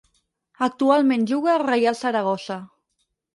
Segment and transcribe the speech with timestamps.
[0.67, 2.59] Actualment juga al Reial Saragossa.